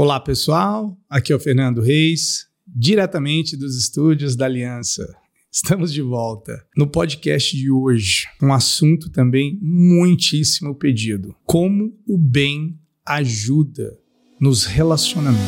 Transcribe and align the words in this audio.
Olá, 0.00 0.20
pessoal. 0.20 0.96
Aqui 1.10 1.32
é 1.32 1.34
o 1.34 1.40
Fernando 1.40 1.80
Reis, 1.80 2.46
diretamente 2.64 3.56
dos 3.56 3.76
estúdios 3.76 4.36
da 4.36 4.44
Aliança. 4.44 5.04
Estamos 5.50 5.92
de 5.92 6.00
volta. 6.00 6.64
No 6.76 6.86
podcast 6.86 7.56
de 7.56 7.68
hoje, 7.68 8.28
um 8.40 8.52
assunto 8.52 9.10
também 9.10 9.58
muitíssimo 9.60 10.72
pedido: 10.76 11.34
como 11.44 11.98
o 12.06 12.16
bem 12.16 12.78
ajuda 13.04 13.98
nos 14.40 14.66
relacionamentos. 14.66 15.42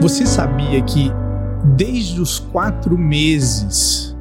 Você 0.00 0.24
sabia 0.24 0.80
que 0.84 1.10
desde 1.76 2.20
os 2.20 2.38
quatro 2.38 2.96
meses 2.96 4.16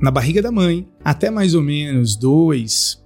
na 0.00 0.10
barriga 0.10 0.40
da 0.40 0.50
mãe 0.50 0.88
até 1.04 1.30
mais 1.30 1.54
ou 1.54 1.62
menos 1.62 2.16
dois, 2.16 3.02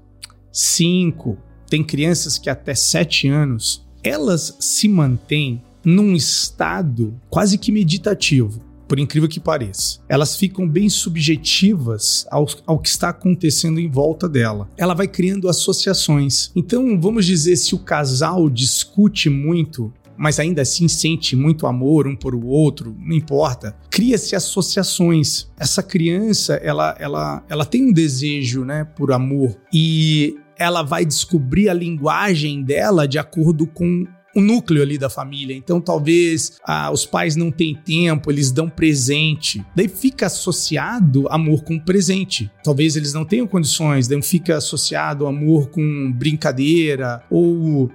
cinco, 0.52 1.36
tem 1.68 1.82
crianças 1.82 2.38
que 2.38 2.48
até 2.48 2.74
sete 2.74 3.26
anos, 3.26 3.84
elas 4.02 4.56
se 4.60 4.86
mantêm 4.86 5.62
num 5.84 6.14
estado 6.14 7.14
quase 7.28 7.58
que 7.58 7.72
meditativo. 7.72 8.62
Por 8.86 8.98
incrível 9.00 9.28
que 9.28 9.40
pareça, 9.40 9.98
elas 10.08 10.36
ficam 10.36 10.68
bem 10.68 10.88
subjetivas 10.88 12.26
ao, 12.30 12.46
ao 12.66 12.78
que 12.78 12.88
está 12.88 13.08
acontecendo 13.08 13.80
em 13.80 13.90
volta 13.90 14.28
dela. 14.28 14.68
Ela 14.76 14.94
vai 14.94 15.08
criando 15.08 15.48
associações. 15.48 16.52
Então, 16.54 17.00
vamos 17.00 17.24
dizer, 17.24 17.56
se 17.56 17.74
o 17.74 17.78
casal 17.78 18.48
discute 18.50 19.30
muito, 19.30 19.92
mas 20.16 20.38
ainda 20.38 20.62
assim 20.62 20.88
sente 20.88 21.36
muito 21.36 21.66
amor 21.66 22.06
um 22.06 22.16
por 22.16 22.34
o 22.34 22.46
outro, 22.46 22.96
não 22.98 23.16
importa. 23.16 23.76
Cria-se 23.90 24.34
associações. 24.34 25.48
Essa 25.58 25.82
criança, 25.82 26.54
ela, 26.54 26.94
ela, 26.98 27.44
ela 27.48 27.64
tem 27.64 27.84
um 27.84 27.92
desejo, 27.92 28.64
né, 28.64 28.84
por 28.84 29.12
amor 29.12 29.56
e 29.72 30.36
ela 30.56 30.82
vai 30.82 31.04
descobrir 31.04 31.68
a 31.68 31.74
linguagem 31.74 32.62
dela 32.62 33.08
de 33.08 33.18
acordo 33.18 33.66
com 33.66 34.06
o 34.34 34.40
núcleo 34.40 34.82
ali 34.82 34.98
da 34.98 35.08
família. 35.08 35.54
Então, 35.56 35.80
talvez 35.80 36.58
ah, 36.66 36.90
os 36.90 37.06
pais 37.06 37.36
não 37.36 37.50
têm 37.50 37.74
tempo, 37.74 38.30
eles 38.30 38.50
dão 38.50 38.68
presente. 38.68 39.64
Daí 39.74 39.88
fica 39.88 40.26
associado 40.26 41.26
amor 41.30 41.62
com 41.62 41.78
presente. 41.78 42.50
Talvez 42.62 42.96
eles 42.96 43.12
não 43.12 43.24
tenham 43.24 43.46
condições, 43.46 44.08
daí 44.08 44.20
fica 44.22 44.56
associado 44.56 45.26
amor 45.26 45.70
com 45.70 46.12
brincadeira 46.12 47.22
ou 47.30 47.90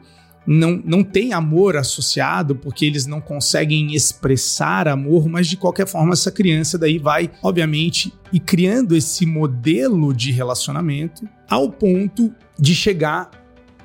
não, 0.51 0.81
não 0.83 1.03
tem 1.03 1.31
amor 1.31 1.77
associado 1.77 2.55
porque 2.55 2.83
eles 2.83 3.05
não 3.05 3.21
conseguem 3.21 3.93
expressar 3.93 4.87
amor, 4.87 5.29
mas 5.29 5.45
de 5.45 5.55
qualquer 5.55 5.87
forma 5.87 6.13
essa 6.13 6.31
criança 6.31 6.75
daí 6.75 6.97
vai, 6.97 7.29
obviamente, 7.43 8.11
e 8.33 8.39
criando 8.39 8.95
esse 8.95 9.27
modelo 9.27 10.11
de 10.11 10.31
relacionamento 10.31 11.29
ao 11.47 11.69
ponto 11.69 12.33
de 12.57 12.73
chegar 12.73 13.29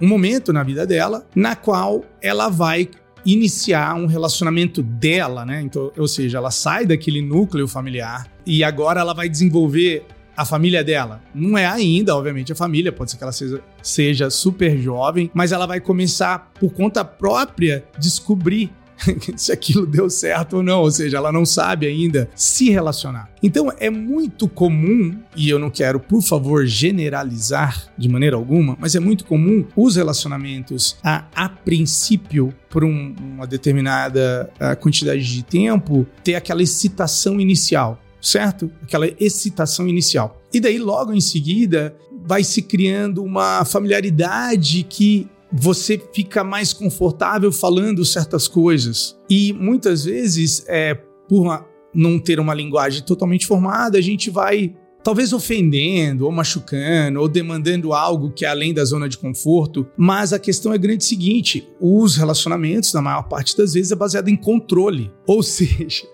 um 0.00 0.08
momento 0.08 0.54
na 0.54 0.62
vida 0.62 0.86
dela 0.86 1.26
na 1.36 1.54
qual 1.54 2.02
ela 2.22 2.48
vai 2.48 2.88
iniciar 3.26 3.94
um 3.94 4.06
relacionamento 4.06 4.82
dela, 4.82 5.44
né? 5.44 5.60
Então, 5.60 5.92
ou 5.98 6.08
seja, 6.08 6.38
ela 6.38 6.50
sai 6.50 6.86
daquele 6.86 7.20
núcleo 7.20 7.68
familiar 7.68 8.26
e 8.46 8.64
agora 8.64 9.00
ela 9.00 9.12
vai 9.12 9.28
desenvolver 9.28 10.06
a 10.36 10.44
família 10.44 10.82
dela. 10.82 11.22
Não 11.34 11.56
é 11.56 11.66
ainda, 11.66 12.16
obviamente, 12.16 12.52
a 12.52 12.56
família, 12.56 12.92
pode 12.92 13.10
ser 13.10 13.16
que 13.16 13.22
ela 13.22 13.32
seja, 13.32 13.60
seja 13.82 14.30
super 14.30 14.78
jovem, 14.78 15.30
mas 15.34 15.52
ela 15.52 15.66
vai 15.66 15.80
começar, 15.80 16.50
por 16.58 16.72
conta 16.72 17.04
própria, 17.04 17.84
descobrir 17.98 18.70
se 19.36 19.52
aquilo 19.52 19.86
deu 19.86 20.08
certo 20.08 20.56
ou 20.56 20.62
não, 20.62 20.80
ou 20.80 20.90
seja, 20.90 21.16
ela 21.16 21.32
não 21.32 21.44
sabe 21.44 21.86
ainda 21.86 22.28
se 22.34 22.70
relacionar. 22.70 23.30
Então 23.42 23.70
é 23.78 23.90
muito 23.90 24.48
comum, 24.48 25.16
e 25.36 25.48
eu 25.48 25.58
não 25.58 25.70
quero, 25.70 26.00
por 26.00 26.22
favor, 26.22 26.66
generalizar 26.66 27.88
de 27.96 28.08
maneira 28.08 28.36
alguma, 28.36 28.76
mas 28.78 28.94
é 28.94 29.00
muito 29.00 29.24
comum 29.24 29.64
os 29.76 29.96
relacionamentos 29.96 30.96
a, 31.02 31.24
a 31.34 31.48
princípio, 31.48 32.54
por 32.70 32.84
um, 32.84 33.14
uma 33.20 33.46
determinada 33.46 34.50
quantidade 34.80 35.24
de 35.24 35.42
tempo, 35.42 36.06
ter 36.22 36.34
aquela 36.34 36.62
excitação 36.62 37.40
inicial 37.40 38.00
certo? 38.24 38.70
Aquela 38.82 39.06
excitação 39.20 39.86
inicial. 39.86 40.40
E 40.52 40.58
daí, 40.58 40.78
logo 40.78 41.12
em 41.12 41.20
seguida, 41.20 41.94
vai 42.26 42.42
se 42.42 42.62
criando 42.62 43.22
uma 43.22 43.64
familiaridade 43.64 44.82
que 44.88 45.28
você 45.52 46.02
fica 46.12 46.42
mais 46.42 46.72
confortável 46.72 47.52
falando 47.52 48.04
certas 48.04 48.48
coisas. 48.48 49.16
E 49.30 49.52
muitas 49.52 50.04
vezes, 50.04 50.64
é, 50.66 50.94
por 51.28 51.64
não 51.94 52.18
ter 52.18 52.40
uma 52.40 52.54
linguagem 52.54 53.02
totalmente 53.02 53.46
formada, 53.46 53.98
a 53.98 54.00
gente 54.00 54.30
vai 54.30 54.74
talvez 55.04 55.34
ofendendo, 55.34 56.24
ou 56.24 56.32
machucando, 56.32 57.20
ou 57.20 57.28
demandando 57.28 57.92
algo 57.92 58.32
que 58.32 58.46
é 58.46 58.48
além 58.48 58.72
da 58.72 58.84
zona 58.84 59.08
de 59.08 59.18
conforto. 59.18 59.86
Mas 59.96 60.32
a 60.32 60.38
questão 60.38 60.72
é 60.72 60.78
grande 60.78 61.04
seguinte: 61.04 61.68
os 61.78 62.16
relacionamentos, 62.16 62.92
na 62.94 63.02
maior 63.02 63.24
parte 63.24 63.56
das 63.56 63.74
vezes, 63.74 63.92
é 63.92 63.96
baseado 63.96 64.28
em 64.28 64.36
controle. 64.36 65.12
Ou 65.26 65.42
seja, 65.44 66.04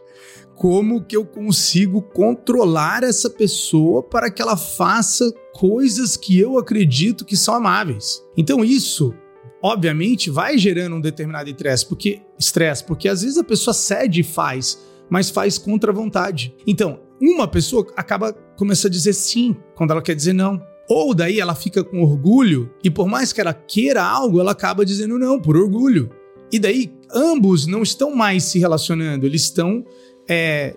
como 0.61 1.03
que 1.03 1.17
eu 1.17 1.25
consigo 1.25 2.03
controlar 2.03 3.03
essa 3.03 3.31
pessoa 3.31 4.03
para 4.03 4.31
que 4.31 4.43
ela 4.43 4.59
faça 4.59 5.33
coisas 5.55 6.19
que 6.19 6.39
eu 6.39 6.59
acredito 6.59 7.25
que 7.25 7.35
são 7.35 7.55
amáveis. 7.55 8.23
Então 8.37 8.63
isso 8.63 9.15
obviamente 9.63 10.29
vai 10.29 10.59
gerando 10.59 10.97
um 10.97 11.01
determinado 11.01 11.49
estresse, 11.49 11.87
porque 11.87 12.21
estresse, 12.39 12.85
porque 12.85 13.09
às 13.09 13.23
vezes 13.23 13.39
a 13.39 13.45
pessoa 13.45 13.73
cede 13.73 14.21
e 14.21 14.23
faz, 14.23 14.79
mas 15.09 15.31
faz 15.31 15.57
contra 15.57 15.93
a 15.93 15.95
vontade. 15.95 16.55
Então, 16.67 17.01
uma 17.19 17.49
pessoa 17.49 17.87
acaba 17.97 18.35
começando 18.59 18.91
a 18.91 18.95
dizer 18.95 19.15
sim 19.15 19.57
quando 19.75 19.93
ela 19.93 20.03
quer 20.03 20.15
dizer 20.15 20.35
não. 20.35 20.61
Ou 20.91 21.15
daí 21.15 21.41
ela 21.41 21.55
fica 21.55 21.83
com 21.83 22.03
orgulho 22.03 22.71
e 22.85 22.91
por 22.91 23.09
mais 23.09 23.33
que 23.33 23.41
ela 23.41 23.55
queira 23.55 24.05
algo, 24.05 24.39
ela 24.39 24.53
acaba 24.53 24.85
dizendo 24.85 25.19
não 25.19 25.41
por 25.41 25.57
orgulho. 25.57 26.11
E 26.53 26.59
daí 26.59 26.93
ambos 27.13 27.67
não 27.67 27.83
estão 27.83 28.15
mais 28.15 28.45
se 28.45 28.59
relacionando, 28.59 29.27
eles 29.27 29.43
estão 29.43 29.85
é, 30.29 30.77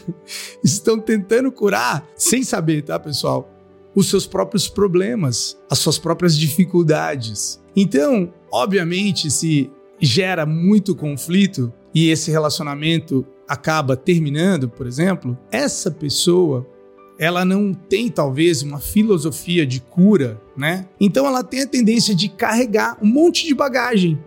estão 0.62 0.98
tentando 0.98 1.50
curar, 1.50 2.06
sem 2.14 2.42
saber, 2.42 2.82
tá, 2.82 2.98
pessoal? 2.98 3.50
Os 3.94 4.08
seus 4.08 4.26
próprios 4.26 4.68
problemas, 4.68 5.58
as 5.70 5.78
suas 5.78 5.98
próprias 5.98 6.36
dificuldades. 6.36 7.60
Então, 7.74 8.32
obviamente, 8.50 9.30
se 9.30 9.70
gera 9.98 10.44
muito 10.44 10.94
conflito 10.94 11.72
e 11.94 12.10
esse 12.10 12.30
relacionamento 12.30 13.24
acaba 13.48 13.96
terminando, 13.96 14.68
por 14.68 14.86
exemplo, 14.86 15.38
essa 15.50 15.90
pessoa 15.90 16.66
ela 17.18 17.44
não 17.44 17.72
tem 17.72 18.08
talvez 18.08 18.62
uma 18.62 18.80
filosofia 18.80 19.64
de 19.64 19.80
cura, 19.80 20.40
né? 20.56 20.88
Então 20.98 21.26
ela 21.26 21.44
tem 21.44 21.62
a 21.62 21.66
tendência 21.66 22.14
de 22.14 22.28
carregar 22.28 22.98
um 23.00 23.06
monte 23.06 23.46
de 23.46 23.54
bagagem 23.54 24.18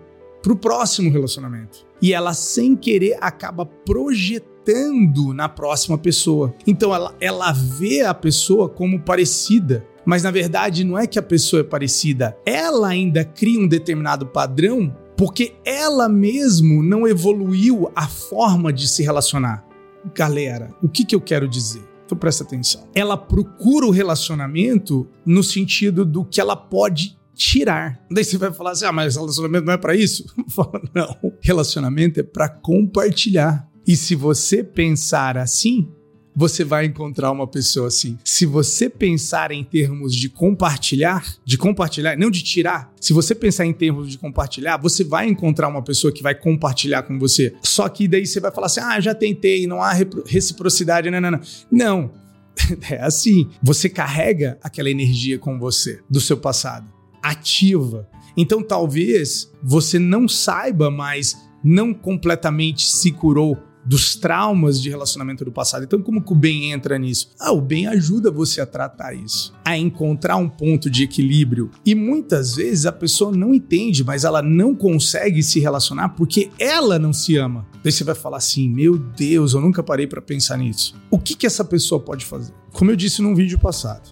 para 0.46 0.54
o 0.54 0.56
próximo 0.56 1.10
relacionamento. 1.10 1.88
E 2.00 2.14
ela, 2.14 2.32
sem 2.36 2.76
querer, 2.76 3.18
acaba 3.20 3.66
projetando 3.66 5.34
na 5.34 5.50
próxima 5.50 5.98
pessoa. 5.98 6.54
Então 6.68 6.94
ela, 6.94 7.16
ela 7.20 7.52
vê 7.52 8.02
a 8.02 8.14
pessoa 8.14 8.70
como 8.70 9.02
parecida. 9.02 9.84
Mas 10.06 10.22
na 10.22 10.30
verdade 10.30 10.84
não 10.84 11.00
é 11.00 11.08
que 11.08 11.18
a 11.18 11.24
pessoa 11.24 11.62
é 11.62 11.64
parecida, 11.64 12.38
ela 12.46 12.90
ainda 12.90 13.26
cria 13.26 13.60
um 13.60 13.68
determinado 13.68 14.28
padrão 14.28 14.96
porque 15.18 15.56
ela 15.66 16.08
mesmo 16.08 16.84
não 16.84 17.08
evoluiu 17.08 17.92
a 17.96 18.08
forma 18.08 18.72
de 18.72 18.88
se 18.88 19.02
relacionar. 19.02 19.66
Galera, 20.14 20.70
o 20.84 20.88
que, 20.88 21.04
que 21.04 21.16
eu 21.16 21.22
quero 21.22 21.48
dizer? 21.48 21.82
Então 22.06 22.16
presta 22.16 22.44
atenção. 22.44 22.88
Ela 22.94 23.18
procura 23.18 23.88
o 23.88 23.92
relacionamento 23.92 25.08
no 25.26 25.42
sentido 25.42 26.06
do 26.06 26.24
que 26.24 26.40
ela 26.40 26.56
pode 26.56 27.18
tirar. 27.36 28.00
Daí 28.10 28.24
você 28.24 28.38
vai 28.38 28.52
falar 28.52 28.72
assim: 28.72 28.86
ah, 28.86 28.92
mas 28.92 29.16
relacionamento 29.16 29.66
não 29.66 29.74
é 29.74 29.78
para 29.78 29.96
isso? 29.96 30.26
Fala, 30.50 30.82
não. 30.94 31.34
Relacionamento 31.42 32.20
é 32.20 32.24
para 32.24 32.50
compartilhar. 32.50 33.68
E 33.86 33.96
se 33.96 34.16
você 34.16 34.64
pensar 34.64 35.38
assim, 35.38 35.88
você 36.36 36.64
vai 36.64 36.86
encontrar 36.86 37.32
uma 37.32 37.48
pessoa 37.48 37.88
assim. 37.88 38.18
Se 38.24 38.46
você 38.46 38.90
pensar 38.90 39.52
em 39.52 39.64
termos 39.64 40.14
de 40.14 40.28
compartilhar, 40.28 41.24
de 41.46 41.58
compartilhar, 41.58 42.18
não 42.18 42.30
de 42.30 42.44
tirar, 42.44 42.92
se 43.00 43.14
você 43.14 43.34
pensar 43.34 43.66
em 43.66 43.74
termos 43.74 44.12
de 44.12 44.18
compartilhar, 44.18 44.78
você 44.78 45.04
vai 45.04 45.28
encontrar 45.28 45.70
uma 45.70 45.82
pessoa 45.82 46.12
que 46.12 46.22
vai 46.22 46.36
compartilhar 46.36 47.04
com 47.04 47.18
você. 47.18 47.56
Só 47.62 47.88
que 47.88 48.08
daí 48.08 48.26
você 48.26 48.40
vai 48.40 48.52
falar 48.52 48.68
assim: 48.68 48.82
ah, 48.82 49.00
já 49.00 49.16
tentei, 49.16 49.66
não 49.66 49.82
há 49.82 49.94
reciprocidade, 50.26 51.10
não, 51.10 51.22
não, 51.22 51.32
não. 51.32 51.40
Não. 51.72 52.26
É 52.90 53.02
assim. 53.02 53.50
Você 53.62 53.90
carrega 53.90 54.58
aquela 54.64 54.90
energia 54.90 55.38
com 55.38 55.60
você 55.60 56.00
do 56.10 56.22
seu 56.22 56.38
passado, 56.38 56.88
ativa. 57.30 58.08
Então 58.38 58.62
talvez 58.62 59.52
você 59.64 59.98
não 59.98 60.28
saiba 60.28 60.92
mais, 60.92 61.36
não 61.64 61.94
completamente 61.94 62.90
se 62.90 63.12
curou 63.12 63.58
dos 63.86 64.16
traumas 64.16 64.82
de 64.82 64.90
relacionamento 64.90 65.46
do 65.46 65.52
passado. 65.52 65.84
Então, 65.84 66.02
como 66.02 66.22
que 66.22 66.34
o 66.34 66.36
bem 66.36 66.72
entra 66.72 66.98
nisso? 66.98 67.30
Ah, 67.40 67.52
o 67.52 67.62
bem 67.62 67.86
ajuda 67.86 68.32
você 68.32 68.60
a 68.60 68.66
tratar 68.66 69.14
isso, 69.14 69.54
a 69.64 69.78
encontrar 69.78 70.38
um 70.38 70.50
ponto 70.50 70.90
de 70.90 71.04
equilíbrio. 71.04 71.70
E 71.86 71.94
muitas 71.94 72.56
vezes 72.56 72.86
a 72.86 72.92
pessoa 72.92 73.32
não 73.32 73.54
entende, 73.54 74.04
mas 74.04 74.24
ela 74.24 74.42
não 74.42 74.76
consegue 74.76 75.44
se 75.44 75.60
relacionar 75.60 76.10
porque 76.10 76.50
ela 76.58 76.98
não 76.98 77.14
se 77.14 77.38
ama. 77.38 77.68
Daí 77.84 77.92
você 77.92 78.04
vai 78.04 78.16
falar 78.16 78.38
assim: 78.38 78.68
meu 78.68 78.98
Deus, 78.98 79.54
eu 79.54 79.62
nunca 79.62 79.84
parei 79.84 80.08
para 80.08 80.22
pensar 80.22 80.58
nisso. 80.58 80.96
O 81.12 81.20
que, 81.20 81.36
que 81.36 81.46
essa 81.46 81.64
pessoa 81.64 82.02
pode 82.02 82.26
fazer? 82.26 82.54
Como 82.74 82.90
eu 82.90 82.96
disse 82.96 83.22
num 83.22 83.36
vídeo 83.36 83.60
passado, 83.60 84.12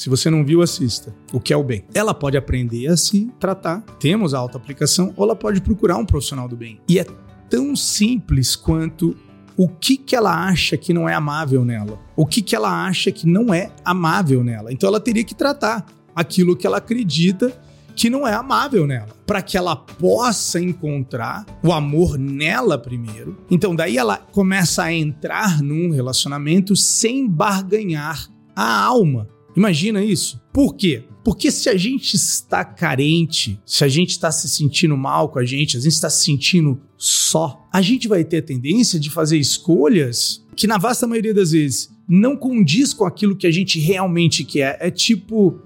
se 0.00 0.08
você 0.08 0.30
não 0.30 0.42
viu, 0.42 0.62
assista. 0.62 1.14
O 1.30 1.38
que 1.38 1.52
é 1.52 1.56
o 1.58 1.62
bem? 1.62 1.84
Ela 1.92 2.14
pode 2.14 2.34
aprender 2.34 2.86
a 2.86 2.96
se 2.96 3.30
tratar, 3.38 3.82
temos 3.98 4.32
a 4.32 4.38
autoaplicação, 4.38 5.12
ou 5.14 5.26
ela 5.26 5.36
pode 5.36 5.60
procurar 5.60 5.98
um 5.98 6.06
profissional 6.06 6.48
do 6.48 6.56
bem. 6.56 6.80
E 6.88 6.98
é 6.98 7.04
tão 7.50 7.76
simples 7.76 8.56
quanto 8.56 9.14
o 9.58 9.68
que, 9.68 9.98
que 9.98 10.16
ela 10.16 10.46
acha 10.46 10.78
que 10.78 10.94
não 10.94 11.06
é 11.06 11.12
amável 11.12 11.66
nela, 11.66 12.00
o 12.16 12.24
que, 12.24 12.40
que 12.40 12.56
ela 12.56 12.86
acha 12.86 13.12
que 13.12 13.28
não 13.28 13.52
é 13.52 13.70
amável 13.84 14.42
nela. 14.42 14.72
Então 14.72 14.88
ela 14.88 15.00
teria 15.00 15.22
que 15.22 15.34
tratar 15.34 15.84
aquilo 16.16 16.56
que 16.56 16.66
ela 16.66 16.78
acredita 16.78 17.52
que 17.94 18.08
não 18.08 18.26
é 18.26 18.32
amável 18.32 18.86
nela, 18.86 19.08
para 19.26 19.42
que 19.42 19.58
ela 19.58 19.76
possa 19.76 20.58
encontrar 20.58 21.44
o 21.62 21.74
amor 21.74 22.16
nela 22.16 22.78
primeiro. 22.78 23.36
Então 23.50 23.76
daí 23.76 23.98
ela 23.98 24.16
começa 24.16 24.84
a 24.84 24.94
entrar 24.94 25.60
num 25.60 25.90
relacionamento 25.90 26.74
sem 26.74 27.28
barganhar 27.28 28.30
a 28.56 28.82
alma. 28.82 29.28
Imagina 29.56 30.02
isso. 30.02 30.40
Por 30.52 30.74
quê? 30.74 31.04
Porque 31.24 31.50
se 31.50 31.68
a 31.68 31.76
gente 31.76 32.14
está 32.14 32.64
carente, 32.64 33.60
se 33.66 33.84
a 33.84 33.88
gente 33.88 34.10
está 34.10 34.32
se 34.32 34.48
sentindo 34.48 34.96
mal 34.96 35.28
com 35.28 35.38
a 35.38 35.44
gente, 35.44 35.76
a 35.76 35.80
gente 35.80 35.92
está 35.92 36.08
se 36.08 36.24
sentindo 36.24 36.80
só, 36.96 37.68
a 37.72 37.82
gente 37.82 38.08
vai 38.08 38.24
ter 38.24 38.38
a 38.38 38.42
tendência 38.42 38.98
de 38.98 39.10
fazer 39.10 39.38
escolhas 39.38 40.44
que, 40.56 40.66
na 40.66 40.78
vasta 40.78 41.06
maioria 41.06 41.34
das 41.34 41.52
vezes, 41.52 41.90
não 42.08 42.36
condiz 42.36 42.94
com 42.94 43.04
aquilo 43.04 43.36
que 43.36 43.46
a 43.46 43.50
gente 43.50 43.78
realmente 43.78 44.44
quer. 44.44 44.78
É 44.80 44.90
tipo, 44.90 45.60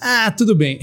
ah, 0.00 0.30
tudo 0.30 0.54
bem, 0.54 0.78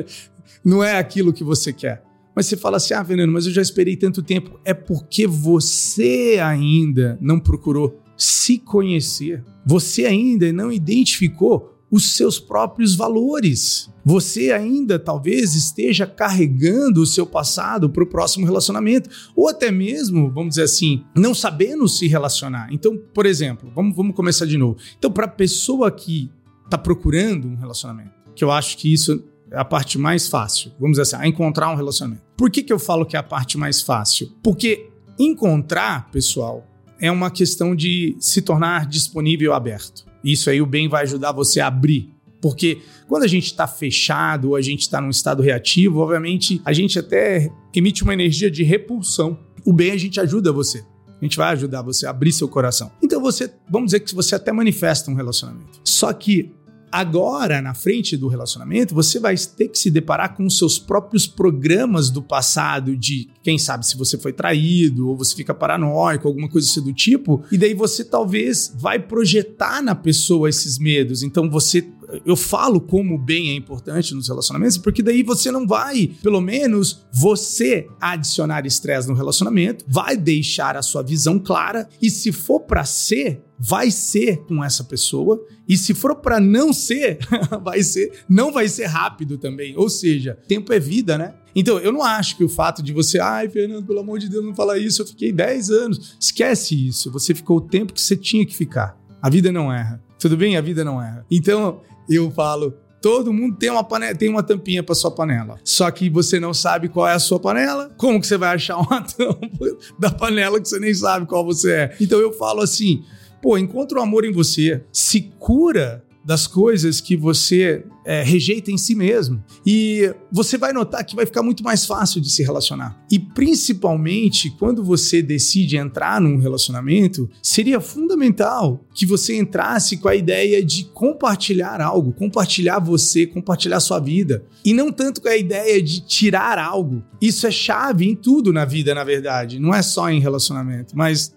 não 0.64 0.84
é 0.84 0.98
aquilo 0.98 1.32
que 1.32 1.44
você 1.44 1.72
quer. 1.72 2.02
Mas 2.34 2.46
você 2.46 2.56
fala 2.56 2.76
assim, 2.76 2.92
ah, 2.92 3.02
Veneno, 3.02 3.32
mas 3.32 3.46
eu 3.46 3.52
já 3.52 3.62
esperei 3.62 3.96
tanto 3.96 4.22
tempo. 4.22 4.60
É 4.62 4.74
porque 4.74 5.26
você 5.26 6.38
ainda 6.42 7.16
não 7.18 7.40
procurou 7.40 8.02
se 8.14 8.58
conhecer. 8.58 9.42
Você 9.64 10.04
ainda 10.04 10.52
não 10.52 10.70
identificou 10.70 11.75
os 11.90 12.16
seus 12.16 12.38
próprios 12.38 12.94
valores. 12.94 13.90
Você 14.04 14.52
ainda 14.52 14.98
talvez 14.98 15.54
esteja 15.54 16.06
carregando 16.06 17.00
o 17.00 17.06
seu 17.06 17.26
passado 17.26 17.88
para 17.90 18.02
o 18.02 18.06
próximo 18.06 18.46
relacionamento, 18.46 19.10
ou 19.34 19.48
até 19.48 19.70
mesmo, 19.70 20.30
vamos 20.30 20.50
dizer 20.50 20.62
assim, 20.62 21.04
não 21.14 21.34
sabendo 21.34 21.88
se 21.88 22.06
relacionar. 22.06 22.68
Então, 22.72 22.96
por 23.14 23.26
exemplo, 23.26 23.70
vamos, 23.74 23.96
vamos 23.96 24.14
começar 24.14 24.46
de 24.46 24.58
novo. 24.58 24.78
Então, 24.98 25.10
para 25.10 25.26
a 25.26 25.28
pessoa 25.28 25.90
que 25.90 26.30
está 26.64 26.76
procurando 26.76 27.48
um 27.48 27.56
relacionamento, 27.56 28.12
que 28.34 28.44
eu 28.44 28.50
acho 28.50 28.76
que 28.76 28.92
isso 28.92 29.24
é 29.50 29.58
a 29.58 29.64
parte 29.64 29.98
mais 29.98 30.28
fácil, 30.28 30.72
vamos 30.78 30.98
dizer 30.98 31.02
assim, 31.02 31.24
a 31.24 31.28
encontrar 31.28 31.70
um 31.70 31.76
relacionamento. 31.76 32.22
Por 32.36 32.50
que, 32.50 32.62
que 32.62 32.72
eu 32.72 32.78
falo 32.78 33.06
que 33.06 33.16
é 33.16 33.18
a 33.18 33.22
parte 33.22 33.56
mais 33.56 33.80
fácil? 33.80 34.30
Porque 34.42 34.90
encontrar, 35.18 36.10
pessoal, 36.10 36.66
é 37.00 37.10
uma 37.10 37.30
questão 37.30 37.74
de 37.74 38.16
se 38.18 38.42
tornar 38.42 38.86
disponível 38.86 39.52
aberto. 39.52 40.04
Isso 40.26 40.50
aí 40.50 40.60
o 40.60 40.66
bem 40.66 40.88
vai 40.88 41.04
ajudar 41.04 41.30
você 41.30 41.60
a 41.60 41.68
abrir. 41.68 42.10
Porque 42.40 42.78
quando 43.08 43.22
a 43.22 43.28
gente 43.28 43.46
está 43.46 43.66
fechado 43.66 44.50
ou 44.50 44.56
a 44.56 44.60
gente 44.60 44.80
está 44.80 45.00
num 45.00 45.08
estado 45.08 45.42
reativo, 45.42 46.00
obviamente 46.00 46.60
a 46.64 46.72
gente 46.72 46.98
até 46.98 47.50
emite 47.74 48.02
uma 48.02 48.12
energia 48.12 48.50
de 48.50 48.64
repulsão. 48.64 49.38
O 49.64 49.72
bem 49.72 49.92
a 49.92 49.96
gente 49.96 50.20
ajuda 50.20 50.52
você. 50.52 50.84
A 51.20 51.24
gente 51.24 51.36
vai 51.36 51.52
ajudar 51.52 51.82
você 51.82 52.06
a 52.06 52.10
abrir 52.10 52.32
seu 52.32 52.48
coração. 52.48 52.90
Então 53.02 53.20
você, 53.20 53.50
vamos 53.70 53.86
dizer 53.86 54.00
que 54.00 54.14
você 54.14 54.34
até 54.34 54.52
manifesta 54.52 55.10
um 55.10 55.14
relacionamento. 55.14 55.80
Só 55.84 56.12
que 56.12 56.52
Agora, 56.90 57.60
na 57.60 57.74
frente 57.74 58.16
do 58.16 58.28
relacionamento, 58.28 58.94
você 58.94 59.18
vai 59.18 59.36
ter 59.36 59.68
que 59.68 59.78
se 59.78 59.90
deparar 59.90 60.36
com 60.36 60.46
os 60.46 60.56
seus 60.58 60.78
próprios 60.78 61.26
programas 61.26 62.10
do 62.10 62.22
passado, 62.22 62.96
de 62.96 63.28
quem 63.42 63.58
sabe 63.58 63.86
se 63.86 63.96
você 63.96 64.16
foi 64.16 64.32
traído, 64.32 65.08
ou 65.08 65.16
você 65.16 65.34
fica 65.34 65.54
paranoico, 65.54 66.26
alguma 66.26 66.48
coisa 66.48 66.68
assim 66.68 66.82
do 66.82 66.92
tipo, 66.92 67.44
e 67.50 67.58
daí 67.58 67.74
você 67.74 68.04
talvez 68.04 68.72
vai 68.76 68.98
projetar 68.98 69.82
na 69.82 69.94
pessoa 69.94 70.48
esses 70.48 70.78
medos. 70.78 71.22
Então 71.22 71.50
você 71.50 71.86
eu 72.24 72.36
falo 72.36 72.80
como 72.80 73.14
o 73.14 73.18
bem 73.18 73.50
é 73.50 73.54
importante 73.54 74.14
nos 74.14 74.28
relacionamentos, 74.28 74.78
porque 74.78 75.02
daí 75.02 75.22
você 75.22 75.50
não 75.50 75.66
vai, 75.66 76.10
pelo 76.22 76.40
menos, 76.40 77.04
você 77.12 77.88
adicionar 78.00 78.66
estresse 78.66 79.08
no 79.08 79.14
relacionamento, 79.14 79.84
vai 79.88 80.16
deixar 80.16 80.76
a 80.76 80.82
sua 80.82 81.02
visão 81.02 81.38
clara 81.38 81.88
e 82.00 82.10
se 82.10 82.30
for 82.32 82.60
para 82.60 82.84
ser, 82.84 83.42
vai 83.58 83.90
ser 83.90 84.38
com 84.44 84.62
essa 84.62 84.84
pessoa 84.84 85.42
e 85.68 85.76
se 85.76 85.94
for 85.94 86.16
para 86.16 86.38
não 86.38 86.72
ser, 86.72 87.18
vai 87.62 87.82
ser, 87.82 88.12
não 88.28 88.52
vai 88.52 88.68
ser 88.68 88.86
rápido 88.86 89.38
também. 89.38 89.76
Ou 89.76 89.88
seja, 89.88 90.38
tempo 90.46 90.72
é 90.72 90.78
vida, 90.78 91.16
né? 91.18 91.34
Então, 91.54 91.78
eu 91.78 91.90
não 91.90 92.02
acho 92.02 92.36
que 92.36 92.44
o 92.44 92.48
fato 92.48 92.82
de 92.82 92.92
você, 92.92 93.18
ai, 93.18 93.48
Fernando, 93.48 93.86
pelo 93.86 94.00
amor 94.00 94.18
de 94.18 94.28
Deus, 94.28 94.44
não 94.44 94.54
fala 94.54 94.78
isso, 94.78 95.00
eu 95.00 95.06
fiquei 95.06 95.32
10 95.32 95.70
anos. 95.70 96.16
Esquece 96.20 96.86
isso. 96.86 97.10
Você 97.10 97.34
ficou 97.34 97.56
o 97.56 97.60
tempo 97.62 97.94
que 97.94 98.00
você 98.00 98.14
tinha 98.14 98.44
que 98.44 98.54
ficar. 98.54 98.98
A 99.22 99.30
vida 99.30 99.50
não 99.50 99.72
erra. 99.72 100.02
Tudo 100.18 100.36
bem? 100.36 100.56
A 100.56 100.60
vida 100.60 100.84
não 100.84 101.02
erra. 101.02 101.24
Então, 101.30 101.80
eu 102.08 102.30
falo, 102.30 102.74
todo 103.00 103.32
mundo 103.32 103.56
tem 103.56 103.70
uma 103.70 103.84
panela, 103.84 104.14
tem 104.14 104.28
uma 104.28 104.42
tampinha 104.42 104.82
para 104.82 104.94
sua 104.94 105.10
panela. 105.10 105.58
Só 105.64 105.90
que 105.90 106.10
você 106.10 106.38
não 106.38 106.52
sabe 106.52 106.88
qual 106.88 107.08
é 107.08 107.12
a 107.12 107.18
sua 107.18 107.40
panela. 107.40 107.90
Como 107.96 108.20
que 108.20 108.26
você 108.26 108.36
vai 108.36 108.54
achar 108.54 108.76
uma 108.76 109.00
tampa 109.06 109.78
da 109.98 110.10
panela 110.10 110.60
que 110.60 110.68
você 110.68 110.78
nem 110.78 110.92
sabe 110.92 111.24
qual 111.26 111.44
você 111.44 111.72
é? 111.72 111.96
Então 112.00 112.18
eu 112.18 112.32
falo 112.32 112.60
assim, 112.60 113.02
pô, 113.42 113.56
encontra 113.58 113.98
o 113.98 114.02
amor 114.02 114.24
em 114.24 114.32
você, 114.32 114.82
se 114.92 115.32
cura 115.38 116.04
das 116.26 116.44
coisas 116.48 117.00
que 117.00 117.16
você 117.16 117.84
é, 118.04 118.20
rejeita 118.20 118.72
em 118.72 118.76
si 118.76 118.96
mesmo. 118.96 119.40
E 119.64 120.12
você 120.32 120.58
vai 120.58 120.72
notar 120.72 121.04
que 121.06 121.14
vai 121.14 121.24
ficar 121.24 121.40
muito 121.40 121.62
mais 121.62 121.86
fácil 121.86 122.20
de 122.20 122.28
se 122.28 122.42
relacionar. 122.42 123.00
E 123.08 123.16
principalmente 123.16 124.50
quando 124.58 124.82
você 124.82 125.22
decide 125.22 125.76
entrar 125.76 126.20
num 126.20 126.38
relacionamento, 126.38 127.30
seria 127.40 127.80
fundamental 127.80 128.84
que 128.92 129.06
você 129.06 129.36
entrasse 129.36 129.98
com 129.98 130.08
a 130.08 130.16
ideia 130.16 130.64
de 130.64 130.86
compartilhar 130.86 131.80
algo, 131.80 132.12
compartilhar 132.12 132.80
você, 132.80 133.24
compartilhar 133.24 133.78
sua 133.78 134.00
vida. 134.00 134.44
E 134.64 134.74
não 134.74 134.90
tanto 134.90 135.20
com 135.20 135.28
a 135.28 135.36
ideia 135.36 135.80
de 135.80 136.00
tirar 136.00 136.58
algo. 136.58 137.04
Isso 137.22 137.46
é 137.46 137.52
chave 137.52 138.04
em 138.04 138.16
tudo 138.16 138.52
na 138.52 138.64
vida, 138.64 138.92
na 138.96 139.04
verdade. 139.04 139.60
Não 139.60 139.72
é 139.72 139.80
só 139.80 140.10
em 140.10 140.18
relacionamento, 140.18 140.96
mas 140.96 141.35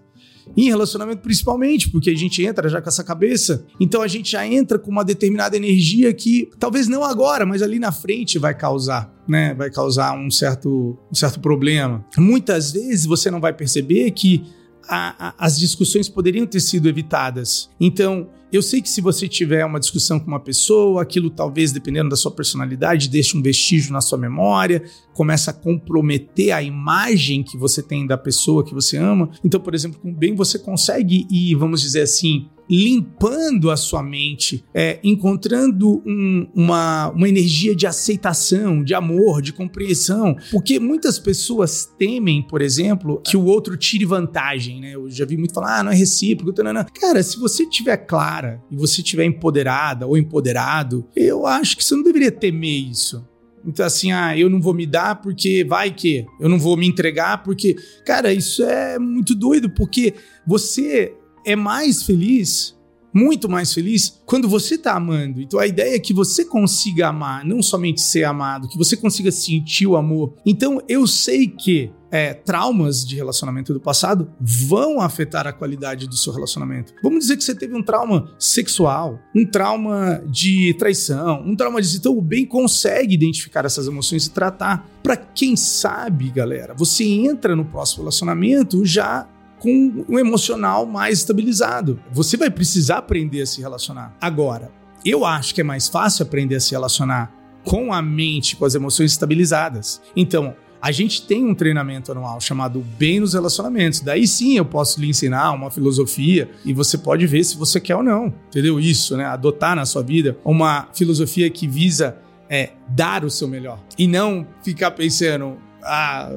em 0.55 0.67
relacionamento 0.67 1.21
principalmente, 1.21 1.89
porque 1.89 2.09
a 2.09 2.15
gente 2.15 2.43
entra 2.45 2.69
já 2.69 2.81
com 2.81 2.89
essa 2.89 3.03
cabeça, 3.03 3.65
então 3.79 4.01
a 4.01 4.07
gente 4.07 4.31
já 4.31 4.45
entra 4.45 4.77
com 4.77 4.91
uma 4.91 5.03
determinada 5.03 5.55
energia 5.55 6.13
que 6.13 6.49
talvez 6.59 6.87
não 6.87 7.03
agora, 7.03 7.45
mas 7.45 7.61
ali 7.61 7.79
na 7.79 7.91
frente 7.91 8.37
vai 8.37 8.53
causar, 8.53 9.13
né? 9.27 9.53
Vai 9.53 9.69
causar 9.69 10.17
um 10.17 10.29
certo, 10.29 10.97
um 11.11 11.15
certo 11.15 11.39
problema. 11.39 12.05
Muitas 12.17 12.71
vezes 12.71 13.05
você 13.05 13.29
não 13.29 13.39
vai 13.39 13.53
perceber 13.53 14.11
que 14.11 14.43
a, 14.87 15.27
a, 15.29 15.45
as 15.45 15.59
discussões 15.59 16.09
poderiam 16.09 16.47
ter 16.47 16.59
sido 16.59 16.89
evitadas. 16.89 17.69
Então, 17.79 18.27
eu 18.51 18.61
sei 18.61 18.81
que 18.81 18.89
se 18.89 18.99
você 18.99 19.27
tiver 19.27 19.63
uma 19.63 19.79
discussão 19.79 20.19
com 20.19 20.27
uma 20.27 20.39
pessoa, 20.39 21.01
aquilo 21.01 21.29
talvez, 21.29 21.71
dependendo 21.71 22.09
da 22.09 22.15
sua 22.15 22.31
personalidade, 22.31 23.09
deixe 23.09 23.37
um 23.37 23.41
vestígio 23.41 23.93
na 23.93 24.01
sua 24.01 24.17
memória, 24.17 24.83
começa 25.13 25.51
a 25.51 25.53
comprometer 25.53 26.51
a 26.51 26.61
imagem 26.61 27.43
que 27.43 27.57
você 27.57 27.83
tem 27.83 28.07
da 28.07 28.17
pessoa 28.17 28.65
que 28.65 28.73
você 28.73 28.97
ama. 28.97 29.29
Então, 29.43 29.59
por 29.59 29.75
exemplo, 29.75 29.99
com 29.99 30.13
bem 30.13 30.35
você 30.35 30.57
consegue 30.57 31.27
ir, 31.29 31.55
vamos 31.55 31.81
dizer 31.81 32.01
assim, 32.01 32.49
limpando 32.69 33.71
a 33.71 33.77
sua 33.77 34.03
mente, 34.03 34.63
é, 34.73 34.99
encontrando 35.03 36.03
um, 36.05 36.47
uma, 36.53 37.09
uma 37.09 37.27
energia 37.27 37.75
de 37.75 37.87
aceitação, 37.87 38.83
de 38.83 38.93
amor, 38.93 39.41
de 39.41 39.51
compreensão. 39.51 40.35
Porque 40.51 40.79
muitas 40.79 41.17
pessoas 41.17 41.85
temem, 41.97 42.41
por 42.41 42.61
exemplo, 42.61 43.21
que 43.25 43.35
o 43.35 43.45
outro 43.45 43.75
tire 43.75 44.05
vantagem, 44.05 44.79
né? 44.79 44.93
Eu 44.93 45.09
já 45.09 45.25
vi 45.25 45.35
muito 45.37 45.53
falar, 45.53 45.79
ah, 45.79 45.83
não 45.83 45.91
é 45.91 45.95
recíproco. 45.95 46.53
Tanana. 46.53 46.85
Cara, 46.99 47.23
se 47.23 47.37
você 47.37 47.65
tiver 47.65 47.97
clara 47.97 48.61
e 48.69 48.75
você 48.75 49.01
tiver 49.01 49.25
empoderada 49.25 50.05
ou 50.05 50.17
empoderado, 50.17 51.07
eu 51.15 51.45
acho 51.45 51.77
que 51.77 51.83
você 51.83 51.95
não 51.95 52.03
deveria 52.03 52.31
temer 52.31 52.89
isso. 52.89 53.27
Então, 53.65 53.85
assim, 53.85 54.11
ah, 54.11 54.37
eu 54.37 54.49
não 54.49 54.61
vou 54.61 54.73
me 54.73 54.85
dar 54.85 55.21
porque 55.21 55.63
vai 55.63 55.91
que. 55.91 56.25
Eu 56.39 56.49
não 56.49 56.57
vou 56.57 56.77
me 56.77 56.87
entregar 56.87 57.43
porque. 57.43 57.75
Cara, 58.05 58.31
isso 58.33 58.63
é 58.63 58.97
muito 58.97 59.35
doido, 59.35 59.69
porque 59.69 60.13
você 60.45 61.13
é 61.51 61.55
mais 61.55 62.03
feliz, 62.03 62.77
muito 63.11 63.49
mais 63.49 63.73
feliz, 63.73 64.21
quando 64.25 64.47
você 64.47 64.75
está 64.75 64.95
amando. 64.95 65.41
Então 65.41 65.59
a 65.59 65.65
ideia 65.65 65.95
é 65.95 65.99
que 65.99 66.13
você 66.13 66.45
consiga 66.45 67.07
amar, 67.07 67.43
não 67.43 67.61
somente 67.61 68.01
ser 68.01 68.23
amado, 68.23 68.67
que 68.67 68.77
você 68.77 68.95
consiga 68.95 69.31
sentir 69.31 69.87
o 69.87 69.95
amor. 69.95 70.35
Então 70.45 70.79
eu 70.87 71.07
sei 71.07 71.47
que 71.47 71.91
é, 72.11 72.33
traumas 72.33 73.05
de 73.05 73.15
relacionamento 73.15 73.73
do 73.73 73.79
passado 73.79 74.31
vão 74.39 74.99
afetar 74.99 75.47
a 75.47 75.53
qualidade 75.53 76.07
do 76.07 76.15
seu 76.15 76.33
relacionamento. 76.33 76.93
Vamos 77.03 77.19
dizer 77.19 77.37
que 77.37 77.43
você 77.43 77.55
teve 77.55 77.75
um 77.75 77.83
trauma 77.83 78.31
sexual, 78.37 79.19
um 79.35 79.45
trauma 79.45 80.23
de 80.27 80.75
traição, 80.77 81.43
um 81.45 81.55
trauma 81.55 81.81
de. 81.81 81.97
Então, 81.97 82.17
o 82.17 82.21
bem 82.21 82.45
consegue 82.45 83.13
identificar 83.13 83.65
essas 83.65 83.87
emoções 83.87 84.25
e 84.25 84.31
tratar. 84.31 84.87
Para 85.03 85.15
quem 85.15 85.55
sabe, 85.55 86.29
galera, 86.29 86.73
você 86.75 87.03
entra 87.03 87.55
no 87.55 87.65
próximo 87.65 88.03
relacionamento 88.03 88.85
já 88.85 89.27
com 89.59 90.05
um 90.07 90.17
emocional 90.17 90.85
mais 90.85 91.19
estabilizado. 91.19 91.99
Você 92.11 92.37
vai 92.37 92.49
precisar 92.49 92.97
aprender 92.97 93.41
a 93.41 93.45
se 93.45 93.61
relacionar. 93.61 94.15
Agora, 94.19 94.71
eu 95.05 95.25
acho 95.25 95.53
que 95.53 95.61
é 95.61 95.63
mais 95.63 95.87
fácil 95.87 96.23
aprender 96.23 96.55
a 96.55 96.59
se 96.59 96.71
relacionar 96.71 97.31
com 97.63 97.93
a 97.93 98.01
mente, 98.01 98.55
com 98.55 98.65
as 98.65 98.73
emoções 98.73 99.11
estabilizadas. 99.11 100.01
Então, 100.15 100.55
a 100.81 100.91
gente 100.91 101.23
tem 101.27 101.45
um 101.45 101.53
treinamento 101.53 102.11
anual 102.11 102.39
chamado 102.39 102.79
Bem 102.97 103.19
nos 103.19 103.33
Relacionamentos. 103.33 103.99
Daí 103.99 104.25
sim 104.25 104.57
eu 104.57 104.63
posso 104.63 104.99
lhe 104.99 105.09
ensinar 105.09 105.51
uma 105.51 105.69
filosofia 105.69 106.49
e 106.63 106.73
você 106.73 106.97
pode 106.97 107.27
ver 107.27 107.43
se 107.43 107.57
você 107.57 107.81
quer 107.81 107.97
ou 107.97 108.03
não. 108.03 108.33
Entendeu? 108.47 108.79
Isso, 108.79 109.17
né? 109.17 109.25
Adotar 109.25 109.75
na 109.75 109.85
sua 109.85 110.01
vida 110.01 110.37
uma 110.43 110.87
filosofia 110.93 111.49
que 111.49 111.67
visa 111.67 112.17
é, 112.49 112.71
dar 112.87 113.25
o 113.25 113.29
seu 113.29 113.47
melhor 113.47 113.79
e 113.97 114.07
não 114.07 114.47
ficar 114.63 114.91
pensando. 114.91 115.57
Ah, 115.83 116.31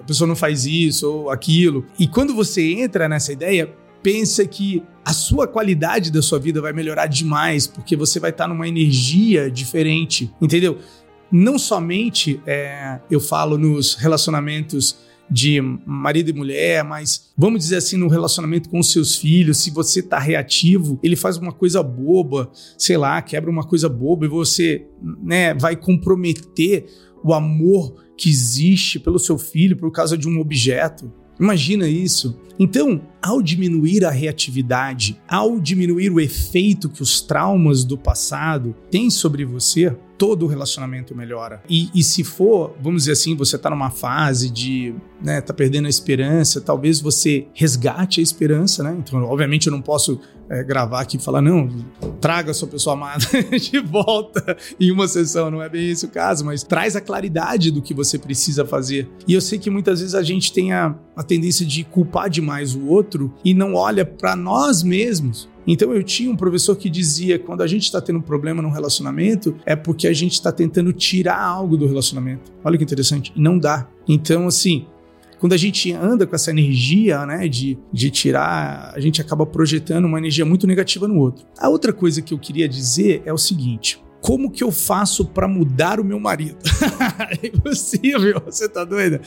a 0.00 0.02
pessoa 0.04 0.26
não 0.26 0.36
faz 0.36 0.66
isso 0.66 1.10
ou 1.10 1.30
aquilo. 1.30 1.86
E 1.98 2.08
quando 2.08 2.34
você 2.34 2.72
entra 2.74 3.08
nessa 3.08 3.32
ideia, 3.32 3.72
pensa 4.02 4.46
que 4.46 4.82
a 5.04 5.12
sua 5.12 5.46
qualidade 5.46 6.10
da 6.10 6.22
sua 6.22 6.38
vida 6.38 6.60
vai 6.60 6.72
melhorar 6.72 7.06
demais, 7.06 7.66
porque 7.66 7.96
você 7.96 8.18
vai 8.18 8.30
estar 8.30 8.48
numa 8.48 8.66
energia 8.66 9.50
diferente, 9.50 10.32
entendeu? 10.40 10.78
Não 11.30 11.58
somente 11.58 12.40
é, 12.46 12.98
eu 13.10 13.20
falo 13.20 13.56
nos 13.56 13.94
relacionamentos 13.94 14.98
de 15.30 15.60
marido 15.86 16.30
e 16.30 16.32
mulher, 16.32 16.82
mas 16.82 17.30
vamos 17.36 17.60
dizer 17.60 17.76
assim, 17.76 17.96
no 17.96 18.08
relacionamento 18.08 18.68
com 18.68 18.80
os 18.80 18.90
seus 18.90 19.16
filhos, 19.16 19.58
se 19.58 19.70
você 19.70 20.02
tá 20.02 20.18
reativo, 20.18 20.98
ele 21.02 21.14
faz 21.14 21.36
uma 21.36 21.52
coisa 21.52 21.82
boba, 21.82 22.50
sei 22.76 22.96
lá, 22.96 23.22
quebra 23.22 23.50
uma 23.50 23.64
coisa 23.64 23.88
boba 23.88 24.26
e 24.26 24.28
você, 24.28 24.86
né, 25.22 25.54
vai 25.54 25.76
comprometer 25.76 26.86
o 27.22 27.32
amor 27.32 27.94
que 28.16 28.28
existe 28.28 28.98
pelo 28.98 29.18
seu 29.18 29.38
filho 29.38 29.76
por 29.76 29.90
causa 29.92 30.16
de 30.18 30.28
um 30.28 30.40
objeto. 30.40 31.12
Imagina 31.40 31.88
isso. 31.88 32.38
Então, 32.58 33.00
ao 33.22 33.40
diminuir 33.40 34.04
a 34.04 34.10
reatividade, 34.10 35.18
ao 35.26 35.58
diminuir 35.58 36.10
o 36.10 36.20
efeito 36.20 36.90
que 36.90 37.02
os 37.02 37.22
traumas 37.22 37.84
do 37.84 37.96
passado 37.96 38.76
têm 38.90 39.08
sobre 39.08 39.46
você, 39.46 39.96
todo 40.18 40.44
o 40.44 40.46
relacionamento 40.46 41.16
melhora. 41.16 41.62
E, 41.66 41.88
e 41.94 42.02
se 42.04 42.22
for, 42.22 42.76
vamos 42.82 43.04
dizer 43.04 43.12
assim, 43.12 43.34
você 43.34 43.56
está 43.56 43.70
numa 43.70 43.88
fase 43.88 44.50
de, 44.50 44.94
né, 45.22 45.40
tá 45.40 45.54
perdendo 45.54 45.86
a 45.86 45.88
esperança, 45.88 46.60
talvez 46.60 47.00
você 47.00 47.46
resgate 47.54 48.20
a 48.20 48.22
esperança, 48.22 48.82
né? 48.82 48.94
Então, 48.98 49.22
obviamente, 49.24 49.68
eu 49.68 49.70
não 49.70 49.80
posso 49.80 50.20
é, 50.50 50.64
gravar 50.64 51.02
aqui 51.02 51.16
e 51.16 51.20
falar, 51.20 51.40
não, 51.40 51.68
traga 52.20 52.50
a 52.50 52.54
sua 52.54 52.66
pessoa 52.66 52.94
amada 52.94 53.24
de 53.56 53.78
volta 53.78 54.56
em 54.80 54.90
uma 54.90 55.06
sessão, 55.06 55.50
não 55.50 55.62
é 55.62 55.68
bem 55.68 55.90
esse 55.90 56.06
o 56.06 56.08
caso, 56.08 56.44
mas 56.44 56.64
traz 56.64 56.96
a 56.96 57.00
claridade 57.00 57.70
do 57.70 57.80
que 57.80 57.94
você 57.94 58.18
precisa 58.18 58.66
fazer. 58.66 59.08
E 59.28 59.32
eu 59.32 59.40
sei 59.40 59.58
que 59.58 59.70
muitas 59.70 60.00
vezes 60.00 60.14
a 60.14 60.22
gente 60.22 60.52
tem 60.52 60.72
a, 60.72 60.94
a 61.16 61.22
tendência 61.22 61.64
de 61.64 61.84
culpar 61.84 62.28
demais 62.28 62.74
o 62.74 62.86
outro 62.86 63.32
e 63.44 63.54
não 63.54 63.74
olha 63.74 64.04
para 64.04 64.34
nós 64.34 64.82
mesmos. 64.82 65.48
Então 65.66 65.92
eu 65.92 66.02
tinha 66.02 66.30
um 66.30 66.36
professor 66.36 66.74
que 66.74 66.90
dizia: 66.90 67.38
quando 67.38 67.62
a 67.62 67.66
gente 67.66 67.84
está 67.84 68.00
tendo 68.00 68.18
um 68.18 68.22
problema 68.22 68.60
no 68.60 68.70
relacionamento, 68.70 69.54
é 69.64 69.76
porque 69.76 70.08
a 70.08 70.12
gente 70.12 70.32
está 70.32 70.50
tentando 70.50 70.92
tirar 70.92 71.40
algo 71.40 71.76
do 71.76 71.86
relacionamento. 71.86 72.50
Olha 72.64 72.76
que 72.76 72.82
interessante. 72.82 73.32
Não 73.36 73.58
dá. 73.58 73.86
Então, 74.08 74.48
assim, 74.48 74.86
quando 75.40 75.54
a 75.54 75.56
gente 75.56 75.90
anda 75.92 76.26
com 76.26 76.36
essa 76.36 76.50
energia, 76.50 77.24
né, 77.24 77.48
de, 77.48 77.78
de 77.90 78.10
tirar, 78.10 78.92
a 78.94 79.00
gente 79.00 79.22
acaba 79.22 79.46
projetando 79.46 80.04
uma 80.04 80.18
energia 80.18 80.44
muito 80.44 80.66
negativa 80.66 81.08
no 81.08 81.18
outro. 81.18 81.46
A 81.58 81.68
outra 81.68 81.94
coisa 81.94 82.20
que 82.20 82.34
eu 82.34 82.38
queria 82.38 82.68
dizer 82.68 83.22
é 83.24 83.32
o 83.32 83.38
seguinte: 83.38 84.04
como 84.20 84.50
que 84.50 84.62
eu 84.62 84.70
faço 84.70 85.24
para 85.24 85.48
mudar 85.48 85.98
o 85.98 86.04
meu 86.04 86.20
marido? 86.20 86.58
é 87.42 87.46
impossível, 87.46 88.42
você 88.44 88.68
tá 88.68 88.84
doida? 88.84 89.22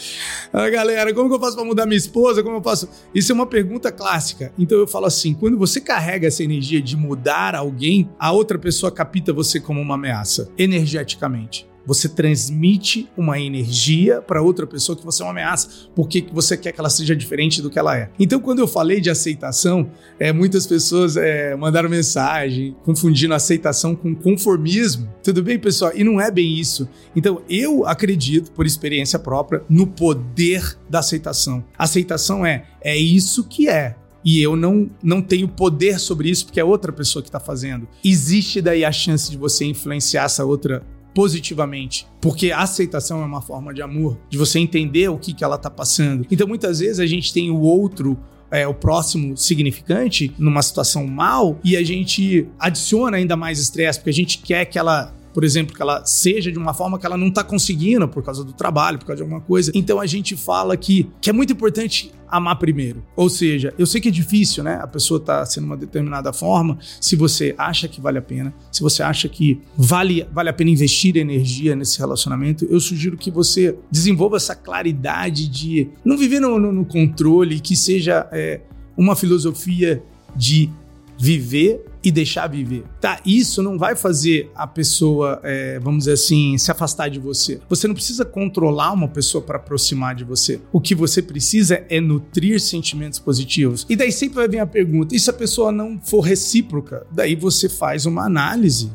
Ah, 0.54 0.70
galera, 0.70 1.12
como 1.16 1.30
que 1.30 1.36
eu 1.36 1.40
faço 1.40 1.56
para 1.56 1.66
mudar 1.66 1.88
minha 1.88 1.98
esposa? 1.98 2.44
Como 2.44 2.58
eu 2.58 2.64
faço? 2.64 2.88
Isso 3.14 3.32
é 3.32 3.36
uma 3.36 3.48
pergunta 3.48 3.92
clássica. 3.92 4.54
Então 4.58 4.78
eu 4.78 4.88
falo 4.88 5.08
assim: 5.08 5.34
quando 5.34 5.58
você 5.58 5.82
carrega 5.82 6.28
essa 6.28 6.44
energia 6.44 6.80
de 6.80 6.96
mudar 6.96 7.56
alguém, 7.56 8.08
a 8.20 8.32
outra 8.32 8.60
pessoa 8.60 8.92
capta 8.92 9.34
você 9.34 9.60
como 9.60 9.82
uma 9.82 9.96
ameaça, 9.96 10.52
energeticamente. 10.60 11.73
Você 11.86 12.08
transmite 12.08 13.10
uma 13.18 13.40
energia 13.40 14.22
para 14.22 14.42
outra 14.42 14.66
pessoa 14.66 14.96
que 14.96 15.04
você 15.04 15.22
é 15.22 15.26
uma 15.26 15.32
ameaça, 15.32 15.90
porque 15.96 16.26
você 16.32 16.56
quer 16.56 16.72
que 16.72 16.80
ela 16.80 16.90
seja 16.90 17.16
diferente 17.16 17.62
do 17.62 17.70
que 17.70 17.80
ela 17.80 17.98
é. 17.98 18.10
Então, 18.20 18.40
quando 18.40 18.60
eu 18.60 18.68
falei 18.68 19.02
de 19.02 19.10
aceitação, 19.10 19.90
é, 20.20 20.32
muitas 20.32 20.66
pessoas 20.66 21.18
é, 21.18 21.56
mandaram 21.56 21.90
mensagem 21.90 22.76
confundindo 22.84 23.34
aceitação 23.34 23.96
com 23.96 24.16
conformismo. 24.16 25.10
Tudo 25.24 25.44
bem, 25.44 25.60
pessoal? 25.60 25.92
E 25.96 26.04
não 26.04 26.20
é 26.20 26.32
bem 26.32 26.58
isso. 26.60 26.88
Então, 27.16 27.42
eu 27.50 27.86
acredito, 27.86 28.52
por 28.52 28.66
experiência 28.66 29.20
própria, 29.20 29.64
no 29.70 29.88
poder 29.88 30.78
da 30.90 31.00
aceitação. 31.00 31.64
Aceitação 31.78 32.46
é 32.46 32.66
é 32.84 32.98
isso 32.98 33.46
que 33.46 33.70
é, 33.70 33.96
e 34.26 34.42
eu 34.42 34.56
não, 34.56 34.90
não 35.02 35.22
tenho 35.22 35.48
poder 35.48 36.00
sobre 36.00 36.30
isso 36.30 36.46
porque 36.46 36.60
é 36.60 36.64
outra 36.64 36.92
pessoa 36.92 37.22
que 37.22 37.30
está 37.30 37.40
fazendo. 37.40 37.88
Existe 38.04 38.62
daí 38.62 38.86
a 38.86 38.92
chance 38.92 39.30
de 39.30 39.38
você 39.38 39.66
influenciar 39.66 40.26
essa 40.26 40.46
outra 40.46 40.84
positivamente. 41.14 42.08
Porque 42.20 42.52
a 42.52 42.60
aceitação 42.60 43.22
é 43.22 43.26
uma 43.26 43.42
forma 43.42 43.74
de 43.74 43.82
amor, 43.82 44.18
de 44.30 44.38
você 44.38 44.60
entender 44.60 45.10
o 45.10 45.18
que, 45.18 45.34
que 45.34 45.44
ela 45.44 45.58
tá 45.58 45.70
passando. 45.70 46.26
Então, 46.32 46.48
muitas 46.48 46.80
vezes, 46.80 47.00
a 47.00 47.06
gente 47.06 47.34
tem 47.34 47.52
o 47.52 47.60
outro 47.60 48.18
é, 48.54 48.68
o 48.68 48.74
próximo 48.74 49.36
significante 49.36 50.32
numa 50.38 50.62
situação 50.62 51.08
mal 51.08 51.60
e 51.64 51.76
a 51.76 51.84
gente 51.84 52.48
adiciona 52.60 53.18
ainda 53.18 53.36
mais 53.36 53.60
estresse, 53.60 53.98
porque 53.98 54.12
a 54.12 54.14
gente 54.14 54.38
quer 54.38 54.66
que 54.66 54.78
ela 54.78 55.12
por 55.34 55.44
exemplo, 55.44 55.76
que 55.76 55.82
ela 55.82 56.06
seja 56.06 56.52
de 56.52 56.58
uma 56.58 56.74
forma 56.74 57.00
que 57.00 57.06
ela 57.06 57.18
não 57.18 57.28
está 57.28 57.44
conseguindo 57.44 58.08
por 58.08 58.24
causa 58.24 58.44
do 58.44 58.54
trabalho, 58.54 59.00
por 59.00 59.06
causa 59.06 59.18
de 59.18 59.24
alguma 59.24 59.42
coisa. 59.42 59.72
Então 59.74 60.00
a 60.00 60.06
gente 60.06 60.36
fala 60.38 60.78
que, 60.78 61.10
que 61.20 61.30
é 61.30 61.34
muito 61.34 61.54
importante 61.54 62.12
amar 62.28 62.58
primeiro. 62.58 63.04
Ou 63.16 63.30
seja, 63.30 63.74
eu 63.78 63.86
sei 63.86 64.02
que 64.02 64.08
é 64.08 64.12
difícil, 64.12 64.64
né? 64.64 64.80
A 64.82 64.88
pessoa 64.88 65.20
tá 65.20 65.46
sendo 65.46 65.66
uma 65.66 65.78
determinada 65.78 66.34
forma. 66.34 66.80
Se 67.00 67.16
você 67.16 67.54
acha 67.58 67.88
que 67.88 68.02
vale 68.02 68.18
a 68.18 68.22
pena, 68.22 68.54
se 68.72 68.82
você 68.82 69.04
acha 69.04 69.30
que 69.30 69.62
vale, 69.78 70.26
vale 70.32 70.50
a 70.50 70.54
pena 70.54 70.72
investir 70.72 71.16
energia 71.16 71.76
nesse 71.76 72.00
relacionamento, 72.00 72.66
eu 72.66 72.80
sugiro 72.80 73.18
que 73.18 73.30
você 73.30 73.78
desenvolva 73.92 74.38
essa 74.38 74.56
claridade 74.56 75.48
de 75.48 75.90
não 76.04 76.18
viver 76.18 76.40
no, 76.40 76.58
no, 76.58 76.72
no 76.72 76.86
controle, 76.86 77.60
que 77.60 77.76
seja 77.76 78.28
é, 78.32 78.62
uma 78.98 79.16
filosofia 79.16 80.04
de 80.36 80.72
viver 81.18 81.86
e 82.04 82.12
deixar 82.12 82.48
viver. 82.48 82.84
Tá, 83.00 83.20
isso 83.26 83.64
não 83.64 83.78
vai 83.78 83.96
fazer 83.96 84.52
a 84.54 84.68
pessoa, 84.68 85.40
é, 85.44 85.80
vamos 85.80 86.00
dizer 86.00 86.14
assim, 86.14 86.58
se 86.58 86.70
afastar 86.70 87.10
de 87.10 87.20
você. 87.20 87.62
Você 87.70 87.88
não 87.88 87.96
precisa 87.96 88.26
controlar 88.26 88.92
uma 88.92 89.08
pessoa 89.08 89.42
para 89.42 89.58
aproximar 89.58 90.16
de 90.16 90.24
você. 90.24 90.60
O 90.72 90.82
que 90.82 90.94
você 90.94 91.22
precisa 91.22 91.86
é 91.90 92.02
nutrir 92.02 92.60
sentimentos 92.60 93.20
positivos. 93.20 93.86
E 93.90 93.96
daí 93.96 94.12
sempre 94.12 94.36
vai 94.36 94.48
vir 94.48 94.60
a 94.60 94.68
pergunta: 94.68 95.16
e 95.16 95.20
se 95.20 95.30
a 95.30 95.34
pessoa 95.34 95.72
não 95.72 96.00
for 96.00 96.22
recíproca? 96.22 97.08
Daí 97.12 97.36
você 97.36 97.70
faz 97.70 98.06
uma 98.06 98.26
análise. 98.26 98.92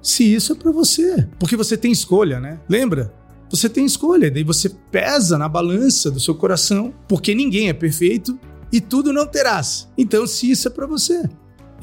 Se 0.00 0.22
isso 0.22 0.52
é 0.52 0.54
para 0.54 0.70
você, 0.70 1.26
porque 1.38 1.56
você 1.56 1.76
tem 1.76 1.90
escolha, 1.90 2.38
né? 2.38 2.60
Lembra? 2.68 3.12
Você 3.50 3.68
tem 3.68 3.86
escolha, 3.86 4.30
daí 4.30 4.42
você 4.42 4.68
pesa 4.68 5.38
na 5.38 5.48
balança 5.48 6.10
do 6.10 6.18
seu 6.18 6.34
coração, 6.34 6.92
porque 7.08 7.34
ninguém 7.34 7.68
é 7.68 7.72
perfeito 7.72 8.38
e 8.72 8.80
tudo 8.80 9.12
não 9.12 9.26
terás. 9.26 9.88
Então, 9.96 10.26
se 10.26 10.50
isso 10.50 10.66
é 10.66 10.70
para 10.70 10.86
você, 10.86 11.22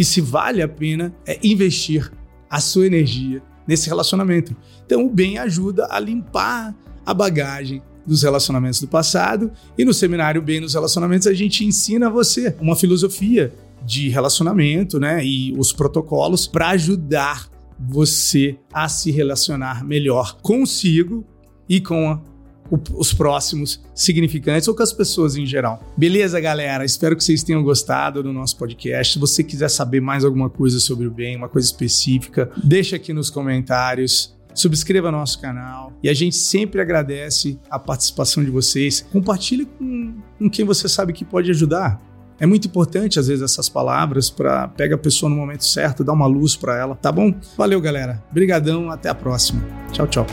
e 0.01 0.03
se 0.03 0.19
vale 0.19 0.63
a 0.63 0.67
pena 0.67 1.13
é 1.27 1.39
investir 1.43 2.11
a 2.49 2.59
sua 2.59 2.87
energia 2.87 3.39
nesse 3.67 3.87
relacionamento. 3.87 4.57
Então, 4.83 5.05
o 5.05 5.09
bem 5.09 5.37
ajuda 5.37 5.87
a 5.91 5.99
limpar 5.99 6.75
a 7.05 7.13
bagagem 7.13 7.83
dos 8.03 8.23
relacionamentos 8.23 8.81
do 8.81 8.87
passado 8.87 9.51
e 9.77 9.85
no 9.85 9.93
seminário 9.93 10.41
Bem 10.41 10.59
nos 10.59 10.73
Relacionamentos 10.73 11.27
a 11.27 11.35
gente 11.35 11.63
ensina 11.63 12.09
você 12.09 12.55
uma 12.59 12.75
filosofia 12.75 13.53
de 13.85 14.09
relacionamento, 14.09 14.99
né, 14.99 15.23
e 15.23 15.53
os 15.55 15.71
protocolos 15.71 16.47
para 16.47 16.69
ajudar 16.69 17.47
você 17.79 18.57
a 18.73 18.89
se 18.89 19.11
relacionar 19.11 19.85
melhor 19.85 20.41
consigo 20.41 21.23
e 21.69 21.79
com 21.79 22.19
os 22.93 23.13
próximos 23.13 23.81
significantes 23.93 24.67
ou 24.67 24.75
com 24.75 24.83
as 24.83 24.93
pessoas 24.93 25.35
em 25.35 25.45
geral. 25.45 25.83
Beleza, 25.97 26.39
galera? 26.39 26.85
Espero 26.85 27.15
que 27.15 27.23
vocês 27.23 27.43
tenham 27.43 27.63
gostado 27.63 28.23
do 28.23 28.31
nosso 28.31 28.57
podcast. 28.57 29.13
Se 29.13 29.19
você 29.19 29.43
quiser 29.43 29.69
saber 29.69 30.01
mais 30.01 30.23
alguma 30.23 30.49
coisa 30.49 30.79
sobre 30.79 31.05
o 31.05 31.11
bem, 31.11 31.35
uma 31.35 31.49
coisa 31.49 31.67
específica, 31.67 32.49
deixa 32.63 32.95
aqui 32.95 33.13
nos 33.13 33.29
comentários. 33.29 34.35
Subscreva 34.53 35.11
nosso 35.11 35.39
canal 35.39 35.93
e 36.03 36.09
a 36.09 36.13
gente 36.13 36.35
sempre 36.35 36.81
agradece 36.81 37.57
a 37.69 37.79
participação 37.79 38.43
de 38.43 38.49
vocês. 38.49 39.05
Compartilhe 39.11 39.65
com, 39.65 40.15
com 40.37 40.49
quem 40.49 40.65
você 40.65 40.89
sabe 40.89 41.13
que 41.13 41.23
pode 41.23 41.49
ajudar. 41.51 42.01
É 42.37 42.45
muito 42.45 42.67
importante, 42.67 43.19
às 43.19 43.27
vezes, 43.27 43.43
essas 43.43 43.69
palavras 43.69 44.29
para 44.29 44.67
pega 44.69 44.95
a 44.95 44.97
pessoa 44.97 45.29
no 45.29 45.35
momento 45.35 45.63
certo, 45.63 46.03
dar 46.03 46.13
uma 46.13 46.25
luz 46.25 46.55
para 46.55 46.75
ela, 46.75 46.95
tá 46.95 47.11
bom? 47.11 47.33
Valeu, 47.55 47.79
galera. 47.79 48.21
Obrigadão, 48.31 48.89
até 48.89 49.09
a 49.09 49.15
próxima. 49.15 49.61
Tchau, 49.91 50.07
tchau. 50.07 50.25